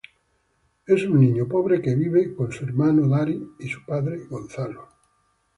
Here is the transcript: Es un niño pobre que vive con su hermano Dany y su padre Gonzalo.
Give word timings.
Es 0.87 1.03
un 1.05 1.19
niño 1.19 1.47
pobre 1.47 1.79
que 1.79 1.93
vive 1.93 2.33
con 2.33 2.51
su 2.51 2.65
hermano 2.65 3.07
Dany 3.07 3.39
y 3.59 3.67
su 3.69 3.85
padre 3.85 4.25
Gonzalo. 4.27 4.87